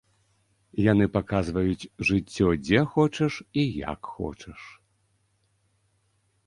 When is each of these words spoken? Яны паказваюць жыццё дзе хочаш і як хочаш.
Яны 0.91 1.05
паказваюць 1.17 1.89
жыццё 2.11 2.47
дзе 2.65 2.79
хочаш 2.95 3.33
і 3.59 3.63
як 3.91 4.01
хочаш. 4.17 4.61